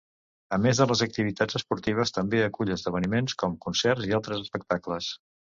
A 0.55 0.57
més 0.61 0.79
de 0.79 0.87
les 0.91 1.03
activitats 1.05 1.59
esportives, 1.59 2.13
també 2.17 2.41
acull 2.47 2.73
esdeveniments 2.79 3.39
com 3.45 3.57
concerts 3.67 4.11
i 4.11 4.19
altres 4.21 4.43
espectacles. 4.49 5.13